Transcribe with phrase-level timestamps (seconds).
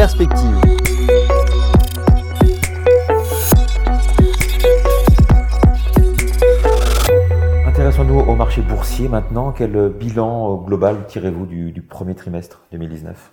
[0.00, 0.56] perspective.
[7.66, 9.52] Intéressons-nous au marché boursier maintenant.
[9.52, 13.30] Quel bilan global tirez-vous du, premier trimestre 2019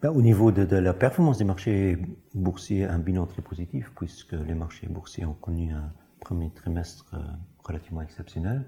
[0.00, 1.98] ben, Au niveau de, la performance des marchés
[2.34, 5.90] boursiers, un bilan très positif, puisque les marchés boursiers ont connu un
[6.20, 7.18] premier trimestre euh,
[7.64, 8.64] relativement exceptionnel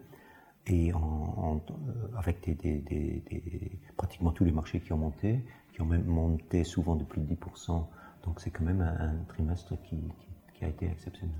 [0.66, 6.04] et en, euh, avec des, pratiquement tous les marchés qui ont monté, qui ont même
[6.04, 7.84] monté souvent de plus de 10%.
[8.24, 9.98] Donc c'est quand même un, trimestre qui,
[10.62, 11.34] a été exceptionnel.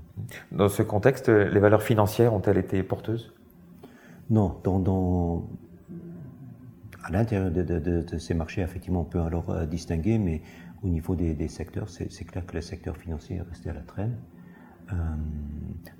[0.51, 3.33] Dans ce contexte, les valeurs financières ont-elles été porteuses?
[4.29, 5.47] Non, dans,
[7.03, 10.41] à l'intérieur de, ces marchés, effectivement, on peut alors euh, distinguer, mais
[10.83, 14.17] au niveau des, secteurs, c'est clair que le secteur financier est resté à la traîne.
[14.91, 14.95] Euh,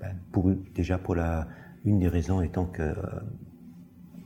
[0.00, 1.48] ben, pour, déjà pour la,
[1.84, 2.94] une des raisons étant que euh,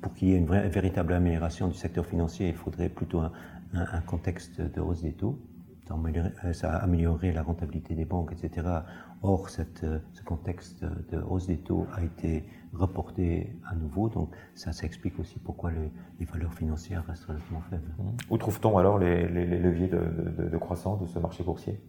[0.01, 4.61] pour qu'il y ait une, véritable amélioration du secteur financier, il faudrait plutôt un, contexte
[4.61, 5.38] de hausse des taux.
[6.52, 8.66] Ça améliorerait la rentabilité des banques, etc.
[9.23, 14.73] Or, euh, ce contexte de hausse des taux a été reporté à nouveau, donc ça,
[14.73, 17.91] s'explique aussi pourquoi les, valeurs financières restent relativement faibles.
[18.29, 21.80] Où trouve-t-on alors les, leviers de, de croissance de ce marché boursier?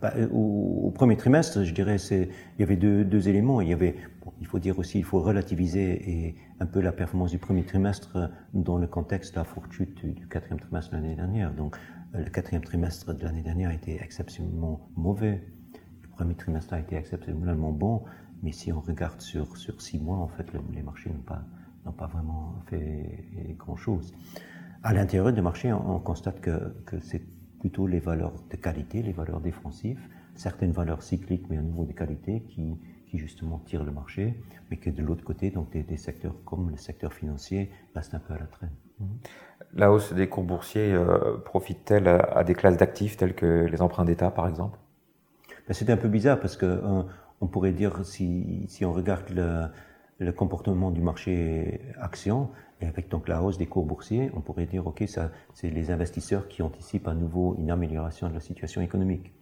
[0.00, 3.60] Bah, euh, au, premier trimestre, je dirais, il y avait deux, éléments.
[3.60, 8.78] Il faut dire aussi, il faut relativiser un peu la performance du premier trimestre dans
[8.78, 11.52] le contexte de la forte chute du quatrième trimestre de l'année dernière.
[11.52, 11.76] Donc,
[12.14, 15.42] euh, le quatrième trimestre de l'année dernière a été exceptionnellement mauvais.
[16.02, 18.04] Le premier trimestre a été exceptionnellement bon.
[18.42, 21.42] Mais si on regarde sur, six mois, en fait, les marchés n'ont pas,
[21.84, 24.14] n'ont pas vraiment fait grand-chose.
[24.82, 27.22] À l'intérieur des marchés, on, constate que, que c'est
[27.60, 30.00] plutôt les valeurs de qualité, les valeurs défensives,
[30.34, 32.76] certaines valeurs cycliques, mais au niveau de qualité, qui,
[33.06, 34.34] qui justement tirent le marché,
[34.70, 38.34] mais que de l'autre côté, donc des, secteurs comme le secteur financier restent un peu
[38.34, 38.72] à la traîne.
[39.00, 39.04] Mmh.
[39.74, 44.04] La hausse des cours boursiers euh, profite-t-elle à, des classes d'actifs telles que les emprunts
[44.04, 44.78] d'État, par exemple?
[45.66, 47.02] Ben, C'est un peu bizarre parce que euh,
[47.40, 49.66] on pourrait dire, si, si on regarde le,
[50.18, 52.50] le comportement du marché action,
[52.80, 55.90] et avec donc la hausse des cours boursiers, on pourrait dire, OK, ça, c'est les
[55.90, 59.32] investisseurs qui anticipent à nouveau une amélioration de la situation économique.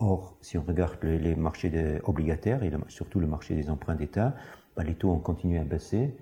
[0.00, 4.34] Or, si on regarde les, marchés obligataires et surtout le marché des emprunts d'État,
[4.76, 6.16] bah, les taux ont continué à baisser,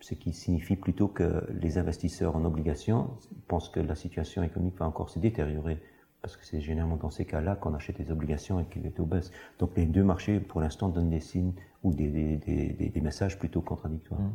[0.00, 3.10] ce qui signifie plutôt que les investisseurs en obligations
[3.46, 5.80] pensent que la situation économique va encore se détériorer,
[6.22, 9.04] parce que c'est généralement dans ces cas-là qu'on achète des obligations et que les taux
[9.04, 9.32] baissent.
[9.58, 11.52] Donc les deux marchés, pour l'instant, donnent des signes
[11.82, 14.20] ou des, des, des messages plutôt contradictoires.
[14.20, 14.32] Mmh.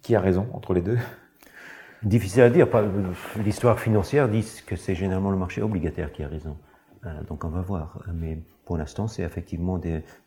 [0.00, 0.98] Qui a raison entre les deux?
[2.04, 2.68] Difficile à dire.
[3.44, 6.56] L'histoire financière dit que c'est généralement le marché obligataire qui a raison.
[7.06, 8.04] Euh, donc on va voir.
[8.14, 9.80] Mais pour l'instant, c'est effectivement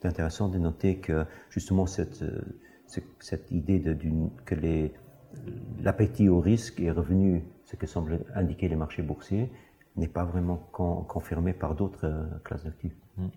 [0.04, 2.42] intéressant de noter que justement cette, euh,
[3.20, 3.96] cette idée de,
[4.46, 4.56] que
[5.84, 9.52] l'appétit au risque est revenu, ce que semblent indiquer les marchés boursiers,
[9.98, 10.58] n'est pas vraiment
[11.08, 12.96] confirmé par d'autres euh, classes d'actifs.
[13.18, 13.28] Mmh.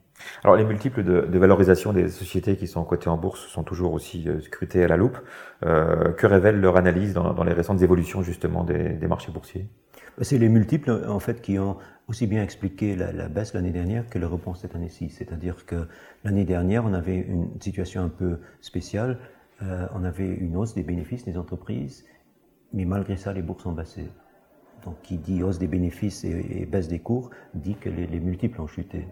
[0.44, 4.28] Alors les multiples de, valorisation des sociétés qui sont cotées en bourse sont toujours aussi
[4.28, 5.18] euh, scrutés à la loupe.
[5.64, 9.68] Euh, que révèle leur analyse dans, les récentes évolutions justement des, marchés boursiers?
[10.18, 11.78] Bah, C'est les multiples en fait qui ont
[12.08, 15.08] aussi bien expliqué la, baisse l'année dernière que le rebond cette année-ci.
[15.10, 15.86] C'est-à-dire que
[16.24, 19.18] l'année dernière on avait une situation un peu spéciale.
[19.60, 22.04] on avait une hausse des bénéfices des entreprises,
[22.72, 24.08] mais malgré ça les bourses ont baissé
[24.84, 28.66] donc qui dit hausse des bénéfices et, baisse des cours, dit que les, multiples ont
[28.66, 29.06] chuté.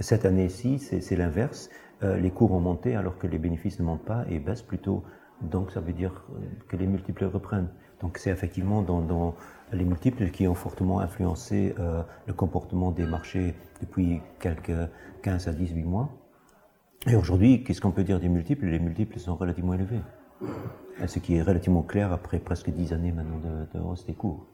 [0.00, 1.68] Cette année-ci, c'est l'inverse.
[2.02, 5.02] Euh, les cours ont monté alors que les bénéfices ne montent pas et baissent plutôt.
[5.42, 6.24] Donc ça veut dire
[6.68, 7.68] que les multiples reprennent.
[8.00, 9.34] Donc c'est effectivement dans,
[9.72, 14.72] les multiples qui ont fortement influencé euh, le comportement des marchés depuis quelques
[15.22, 16.10] 15 à 18 mois.
[17.06, 18.66] Et aujourd'hui, qu'est-ce qu'on peut dire des multiples?
[18.66, 20.00] Les multiples sont relativement élevés.
[21.06, 23.40] Ce qui est relativement clair après presque 10 années maintenant
[23.72, 24.46] de hausse des cours.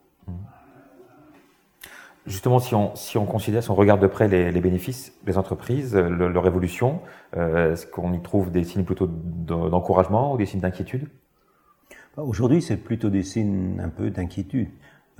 [2.27, 5.97] Justement, si on, si on considère, si on regarde de près les, bénéfices des entreprises,
[5.97, 7.01] leur évolution,
[7.37, 11.09] euh, est-ce qu'on y trouve des signes plutôt d'encouragement ou des signes d'inquiétude?
[12.17, 14.69] Bah, Aujourd'hui, c'est plutôt des signes un peu d'inquiétude.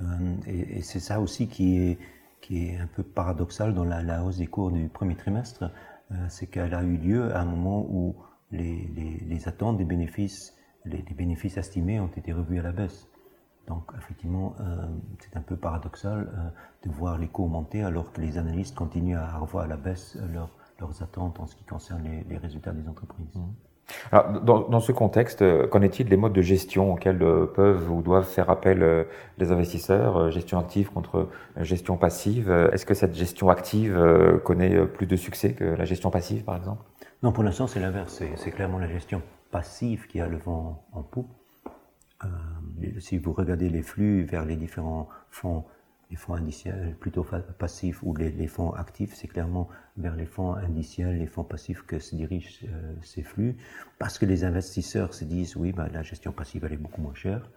[0.01, 0.05] Euh,
[0.47, 1.97] et, c'est ça aussi qui est,
[2.41, 5.71] qui est un peu paradoxal dans la, hausse des cours du premier trimestre.
[6.11, 8.15] Euh, c'est qu'elle a eu lieu à un moment où
[8.51, 8.87] les,
[9.27, 13.07] les, attentes des bénéfices, les, bénéfices estimés ont été revus à la baisse.
[13.69, 14.63] Donc effectivement, euh,
[15.19, 19.17] c'est un peu paradoxal euh, de voir les coûts augmenter alors que les analystes continuent
[19.17, 23.35] à revoir à la baisse leurs attentes en ce qui concerne les, résultats des entreprises.
[23.35, 23.41] Mmh.
[24.11, 27.19] Alors, dans, ce contexte, euh, qu'en est-il des modes de gestion auxquels
[27.55, 29.07] peuvent ou doivent faire appel
[29.37, 32.51] les investisseurs Gestion active contre gestion passive?
[32.71, 33.97] Est-ce que cette gestion active
[34.43, 36.83] connaît plus de succès que la gestion passive, par exemple?
[37.23, 38.23] Non, pour l'instant, c'est l'inverse.
[38.35, 41.31] C'est clairement la gestion passive qui a le vent en poupe.
[42.25, 42.27] Euh,
[42.99, 45.65] si vous regardez les flux vers les différents fonds
[46.09, 47.23] les fonds indiciels plutôt
[47.57, 51.99] passifs ou les, fonds actifs, c'est clairement vers les fonds indiciels, les fonds passifs que
[51.99, 53.57] se dirigent euh, ces flux,
[53.99, 57.13] parce que les investisseurs se disent oui, bah, la gestion passive elle est beaucoup moins
[57.13, 57.49] chère,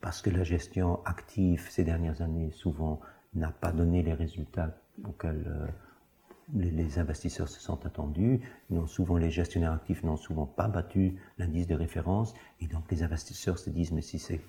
[0.00, 3.00] parce que la gestion active ces dernières années souvent
[3.34, 5.66] n'a pas donné les résultats auxquels euh,
[6.54, 8.40] les, investisseurs se sont attendus.
[8.70, 13.02] Non, souvent les gestionnaires actifs n'ont souvent pas battu l'indice de référence, et donc les
[13.02, 14.40] investisseurs se disent mais si c'est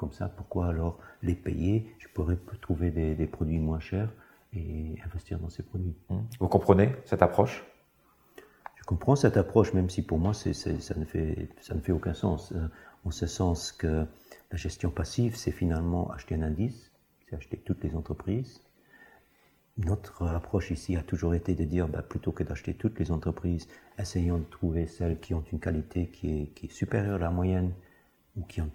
[0.00, 1.94] comme ça, pourquoi alors les payer?
[1.98, 4.10] Je pourrais trouver des, produits moins chers
[4.54, 5.94] et investir dans ces produits.
[6.08, 6.16] Mmh.
[6.40, 7.62] Vous comprenez cette approche?
[8.76, 10.48] Je comprends cette approche, même si pour moi ça,
[10.96, 12.52] ne fait, ça ne fait aucun sens.
[12.52, 12.66] Euh,
[13.04, 14.06] en ce sens que
[14.50, 16.90] la gestion passive, c'est finalement acheter un indice,
[17.28, 18.62] c'est acheter toutes les entreprises.
[19.76, 23.68] Notre approche ici a toujours été de dire, bah, plutôt que d'acheter toutes les entreprises,
[23.98, 27.30] essayons de trouver celles qui ont une qualité qui est, qui est supérieure à la
[27.30, 27.74] moyenne,
[28.40, 28.70] ou qui ont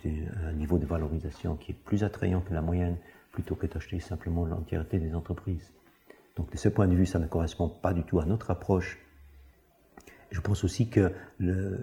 [0.45, 2.97] un niveau de valorisation qui est plus attrayant que la moyenne,
[3.31, 5.73] plutôt que d'acheter simplement l'entièreté des entreprises.
[6.35, 8.99] Donc de ce point de vue, ça ne correspond pas du tout à notre approche.
[10.31, 11.13] Je pense aussi que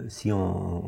[0.07, 0.87] si, on,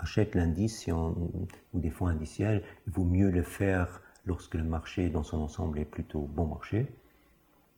[0.00, 5.22] achète l'indice ou des fonds indiciels, il vaut mieux le faire lorsque le marché dans
[5.22, 6.86] son ensemble est plutôt bon marché.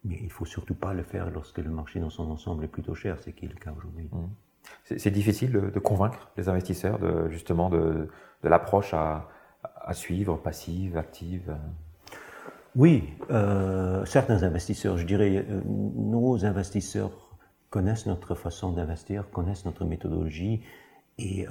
[0.04, 2.68] Mais il ne faut surtout pas le faire lorsque le marché dans son ensemble est
[2.68, 4.08] plutôt cher, c'est qui est le cas aujourd'hui.
[4.10, 4.26] Mmh.
[4.84, 8.08] C'est difficile de, convaincre les investisseurs de, justement de,
[8.42, 9.28] l'approche à,
[9.92, 11.56] suivre, passive, active
[12.74, 17.36] Oui, euh, certains investisseurs, je dirais, euh, nos investisseurs
[17.70, 20.62] connaissent notre façon d'investir, connaissent notre méthodologie
[21.18, 21.46] et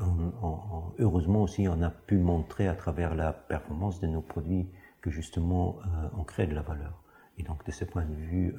[0.99, 4.69] heureusement aussi on a pu montrer à travers la performance de nos produits
[5.01, 7.03] que justement euh, on crée de la valeur.
[7.37, 8.55] Et donc de ce point de vue,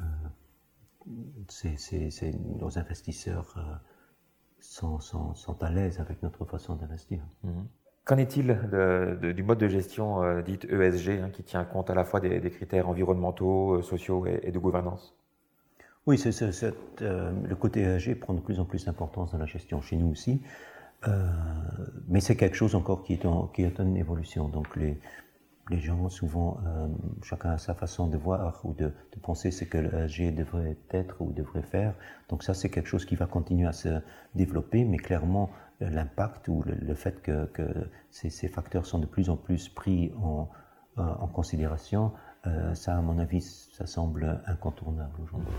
[2.59, 3.59] nos investisseurs
[4.63, 7.21] sont, sont, à l'aise avec notre façon d'investir.
[7.45, 7.67] Mhm.
[8.05, 8.59] Qu'en est-il
[9.35, 12.51] du mode de gestion euh, dite ESG, hein, qui tient compte à la fois des,
[12.51, 15.15] critères environnementaux, euh, sociaux et, de gouvernance?
[16.07, 16.33] Oui, c'est,
[17.03, 20.11] euh, le côté ESG prend de plus en plus d'importance dans la gestion chez nous
[20.11, 20.41] aussi.
[22.09, 24.49] mais c'est quelque chose encore qui est en, qui est en évolution.
[24.49, 24.99] Donc les,
[25.71, 26.89] les gens, souvent, euh,
[27.23, 28.93] chacun a sa façon de voir ou de,
[29.23, 31.95] penser ce que l'ESG devrait être ou devrait faire.
[32.29, 34.01] Donc ça, c'est quelque chose qui va continuer à se
[34.35, 35.51] développer, mais clairement,
[35.81, 37.49] l'impact ou le, fait que,
[38.11, 40.49] ces, facteurs sont de plus en plus pris en,
[40.99, 42.13] euh, considération,
[42.47, 45.55] euh, ça, à mon avis, ça semble incontournable aujourd'hui.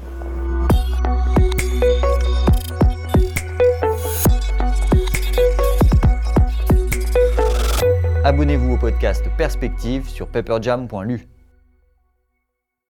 [8.25, 11.27] Abonnez-vous au podcast Perspective sur pepperjam.lu.